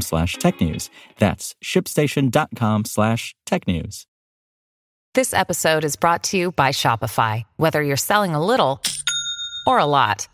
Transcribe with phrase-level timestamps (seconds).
[0.00, 0.90] slash technews.
[1.18, 4.06] That's shipstation.com slash technews.
[5.14, 7.42] This episode is brought to you by Shopify.
[7.56, 8.80] Whether you're selling a little
[9.66, 10.28] or a lot,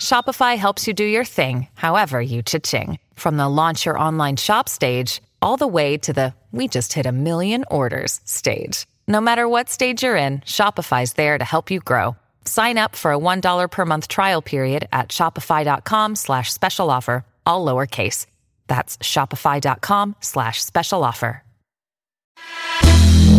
[0.00, 2.98] Shopify helps you do your thing, however you cha-ching.
[3.14, 7.06] From the launch your online shop stage, all the way to the we just hit
[7.06, 8.86] a million orders stage.
[9.06, 12.16] No matter what stage you're in, Shopify's there to help you grow.
[12.44, 17.64] Sign up for a $1 per month trial period at shopify.com slash special offer, all
[17.64, 18.26] lowercase.
[18.70, 21.42] That's shopify.com slash special offer.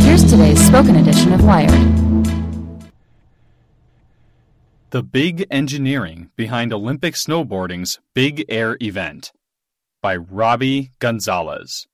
[0.01, 1.71] Here's today's spoken edition of Wired.
[4.89, 9.31] The Big Engineering Behind Olympic Snowboarding's Big Air Event
[10.01, 11.87] by Robbie Gonzalez.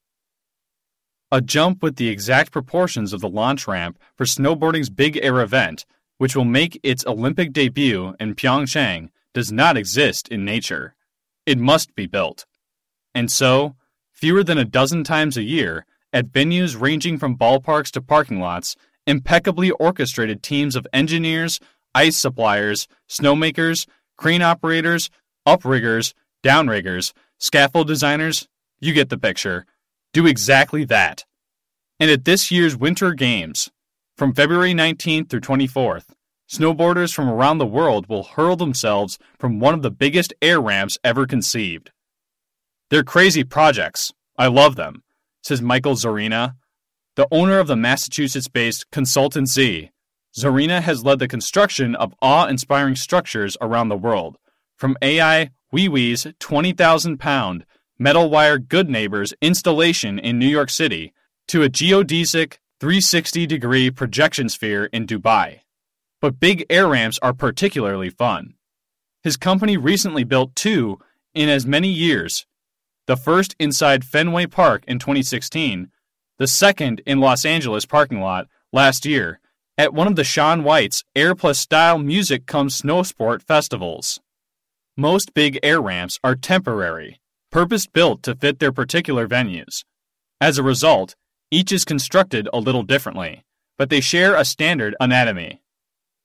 [1.31, 5.85] A jump with the exact proportions of the launch ramp for snowboarding's Big Air event,
[6.17, 10.95] which will make its Olympic debut in Pyeongchang, does not exist in nature.
[11.45, 12.47] It must be built.
[13.17, 13.75] And so,
[14.11, 18.75] fewer than a dozen times a year, at venues ranging from ballparks to parking lots,
[19.07, 21.59] impeccably orchestrated teams of engineers,
[21.95, 23.87] ice suppliers, snowmakers,
[24.17, 25.09] crane operators,
[25.47, 28.47] upriggers, downriggers, scaffold designers,
[28.79, 29.65] you get the picture,
[30.13, 31.25] do exactly that.
[31.99, 33.71] And at this year's Winter Games,
[34.15, 36.09] from February 19th through 24th,
[36.47, 40.99] snowboarders from around the world will hurl themselves from one of the biggest air ramps
[41.03, 41.89] ever conceived.
[42.89, 44.13] They're crazy projects.
[44.37, 45.03] I love them,
[45.43, 46.55] says Michael Zorina,
[47.15, 49.47] the owner of the Massachusetts based consultancy.
[49.47, 49.91] Z.
[50.37, 54.37] Zorina has led the construction of awe inspiring structures around the world,
[54.77, 57.65] from Ai Weiwei's 20,000 pound
[57.99, 61.13] metal wire Good Neighbors installation in New York City
[61.47, 65.61] to a geodesic 360 degree projection sphere in Dubai.
[66.21, 68.53] But big air ramps are particularly fun.
[69.23, 70.99] His company recently built two
[71.33, 72.45] in as many years
[73.07, 75.89] the first inside Fenway Park in 2016,
[76.37, 79.39] the second in Los Angeles parking lot last year
[79.77, 84.19] at one of the Shaun White's Air Plus Style Music Comes Snow Sport festivals.
[84.97, 89.83] Most big air ramps are temporary, purpose built to fit their particular venues.
[90.41, 91.15] As a result,
[91.49, 93.45] each is constructed a little differently,
[93.77, 95.61] but they share a standard anatomy.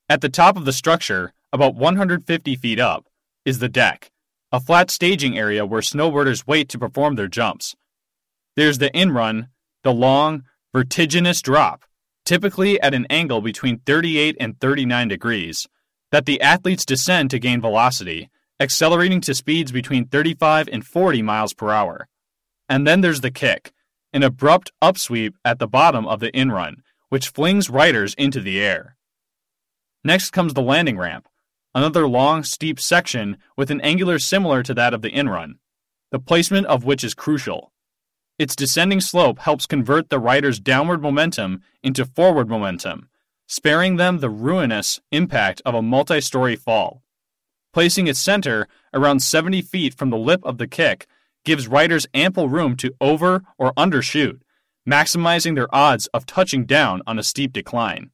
[0.09, 3.07] At the top of the structure, about 150 feet up,
[3.45, 4.12] is the deck,
[4.53, 7.75] a flat staging area where snowboarders wait to perform their jumps.
[8.55, 9.49] There's the in run,
[9.83, 11.85] the long, vertiginous drop,
[12.27, 15.67] typically at an angle between 38 and 39 degrees,
[16.11, 18.29] that the athletes descend to gain velocity,
[18.61, 22.09] accelerating to speeds between 35 and 40 miles per hour.
[22.69, 23.73] And then there's the kick,
[24.13, 28.61] an abrupt upsweep at the bottom of the in run, which flings riders into the
[28.61, 28.97] air.
[30.05, 31.27] Next comes the landing ramp,
[31.75, 35.57] another long, steep section with an angular similar to that of the in run,
[36.11, 37.73] the placement of which is crucial.
[38.39, 43.09] Its descending slope helps convert the rider's downward momentum into forward momentum,
[43.47, 47.03] sparing them the ruinous impact of a multi story fall.
[47.73, 51.07] Placing its center around 70 feet from the lip of the kick
[51.45, 54.41] gives riders ample room to over or undershoot,
[54.89, 58.11] maximizing their odds of touching down on a steep decline.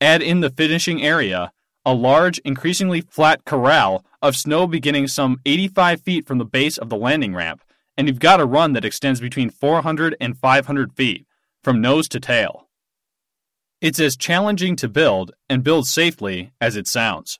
[0.00, 1.52] Add in the finishing area,
[1.86, 6.88] a large, increasingly flat corral of snow beginning some 85 feet from the base of
[6.88, 7.62] the landing ramp,
[7.96, 11.26] and you've got a run that extends between 400 and 500 feet,
[11.62, 12.68] from nose to tail.
[13.80, 17.38] It's as challenging to build and build safely as it sounds.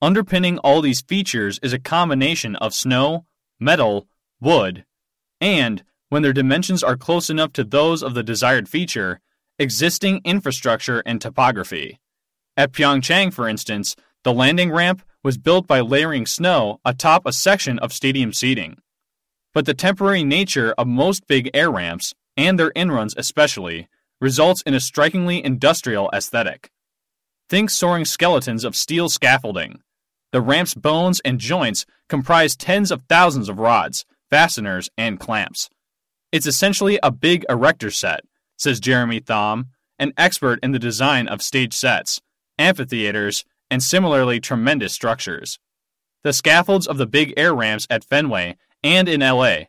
[0.00, 3.26] Underpinning all these features is a combination of snow,
[3.58, 4.06] metal,
[4.40, 4.84] wood,
[5.40, 9.20] and, when their dimensions are close enough to those of the desired feature,
[9.58, 12.00] existing infrastructure and topography.
[12.60, 17.78] At Pyeongchang, for instance, the landing ramp was built by layering snow atop a section
[17.78, 18.76] of stadium seating.
[19.54, 23.88] But the temporary nature of most big air ramps, and their inruns especially,
[24.20, 26.70] results in a strikingly industrial aesthetic.
[27.48, 29.80] Think soaring skeletons of steel scaffolding.
[30.30, 35.70] The ramp's bones and joints comprise tens of thousands of rods, fasteners, and clamps.
[36.30, 38.20] It's essentially a big erector set,
[38.58, 39.68] says Jeremy Thom,
[39.98, 42.20] an expert in the design of stage sets,
[42.60, 45.58] amphitheaters, and similarly tremendous structures.
[46.22, 49.64] The scaffolds of the big air ramps at Fenway and in LA,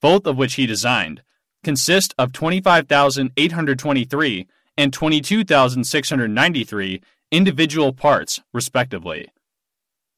[0.00, 1.22] both of which he designed,
[1.64, 4.46] consist of 25,823
[4.76, 7.00] and 22,693
[7.32, 9.26] individual parts, respectively.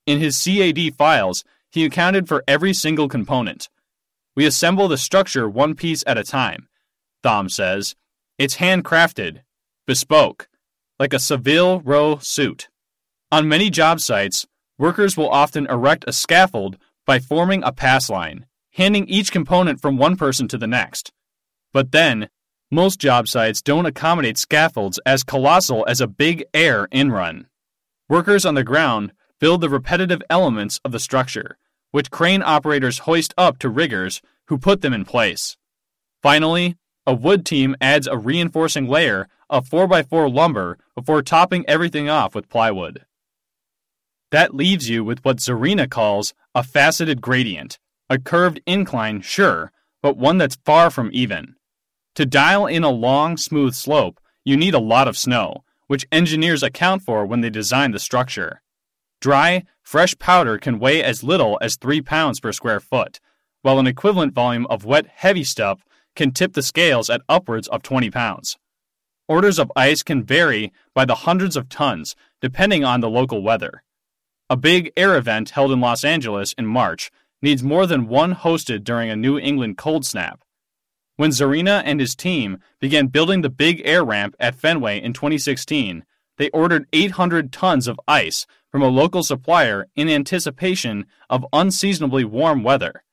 [0.06, 3.70] In his CAD files, he accounted for every single component.
[4.34, 6.69] We assemble the structure one piece at a time,
[7.22, 7.94] Thom says.
[8.38, 9.40] It's handcrafted,
[9.86, 10.48] bespoke,
[10.99, 12.69] like a Savile Row suit.
[13.31, 14.47] On many job sites,
[14.79, 19.97] workers will often erect a scaffold by forming a pass line, handing each component from
[19.97, 21.12] one person to the next.
[21.73, 22.29] But then,
[22.71, 27.47] most job sites don't accommodate scaffolds as colossal as a big air in run.
[28.09, 31.59] Workers on the ground build the repetitive elements of the structure,
[31.93, 35.56] which crane operators hoist up to riggers who put them in place.
[36.23, 36.77] Finally,
[37.08, 42.50] a wood team adds a reinforcing layer of 4x4 lumber before topping everything off with
[42.50, 43.06] plywood.
[44.31, 47.78] That leaves you with what Zarina calls a faceted gradient,
[48.10, 49.72] a curved incline, sure,
[50.02, 51.55] but one that's far from even.
[52.16, 56.62] To dial in a long, smooth slope, you need a lot of snow, which engineers
[56.62, 58.61] account for when they design the structure.
[59.22, 63.19] Dry, fresh powder can weigh as little as 3 pounds per square foot,
[63.62, 65.82] while an equivalent volume of wet, heavy stuff
[66.19, 68.59] can tip the scales at upwards of 20 pounds.
[69.29, 73.85] Orders of ice can vary by the hundreds of tons, depending on the local weather.
[74.50, 78.82] A big air event held in Los Angeles in March needs more than one hosted
[78.82, 80.43] during a New England cold snap.
[81.17, 86.05] When Zarina and his team began building the big air ramp at Fenway in 2016,
[86.37, 92.64] they ordered 800 tons of ice from a local supplier in anticipation of unseasonably warm
[92.64, 93.05] weather.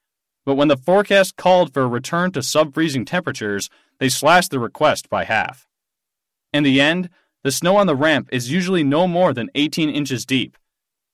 [0.46, 3.70] But when the forecast called for a return to sub freezing temperatures,
[4.00, 5.68] they slashed the request by half.
[6.54, 7.10] In the end,
[7.44, 10.58] the snow on the ramp is usually no more than 18 inches deep.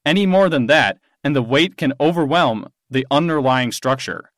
[0.06, 4.32] Any more than that, and the weight can overwhelm the underlying structure.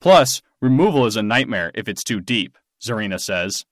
[0.00, 3.64] Plus, removal is a nightmare if it's too deep, Zarina says.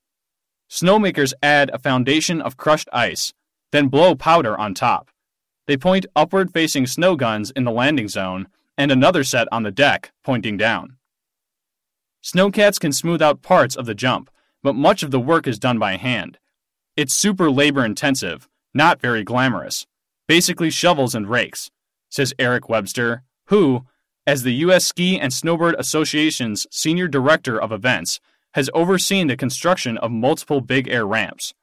[0.69, 3.33] Snowmakers add a foundation of crushed ice,
[3.71, 5.09] then blow powder on top.
[5.67, 9.71] They point upward facing snow guns in the landing zone and another set on the
[9.71, 10.97] deck pointing down.
[12.23, 14.29] Snowcats can smooth out parts of the jump,
[14.61, 16.37] but much of the work is done by hand.
[16.95, 19.85] It's super labor intensive, not very glamorous.
[20.27, 21.71] Basically shovels and rakes,
[22.09, 23.85] says Eric Webster, who,
[24.25, 24.85] as the U.S.
[24.85, 28.19] Ski and Snowboard Association's Senior Director of Events,
[28.55, 31.53] has overseen the construction of multiple Big Air ramps.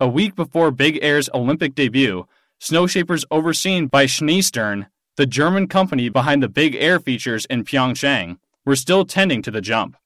[0.00, 2.26] A week before Big Air's Olympic debut,
[2.58, 4.86] snowshapers overseen by Schneestern,
[5.16, 9.60] the German company behind the Big Air features in Pyeongchang, were still tending to the
[9.60, 9.96] jump.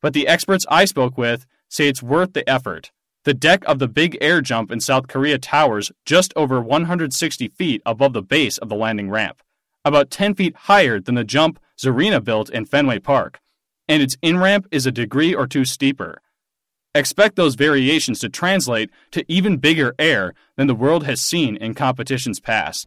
[0.00, 2.90] But the experts I spoke with say it's worth the effort.
[3.24, 7.82] The deck of the Big Air jump in South Korea towers just over 160 feet
[7.86, 9.42] above the base of the landing ramp
[9.84, 13.40] about 10 feet higher than the jump Zarina built in Fenway Park,
[13.88, 16.20] and its in ramp is a degree or two steeper.
[16.94, 21.74] Expect those variations to translate to even bigger air than the world has seen in
[21.74, 22.86] competitions past.